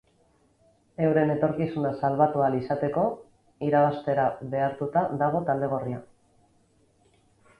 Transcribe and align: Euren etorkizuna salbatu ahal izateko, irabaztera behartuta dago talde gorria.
Euren 1.07 1.33
etorkizuna 1.33 1.91
salbatu 1.97 2.41
ahal 2.45 2.55
izateko, 2.61 3.03
irabaztera 3.67 4.25
behartuta 4.55 5.03
dago 5.23 5.43
talde 5.51 5.69
gorria. 5.75 6.01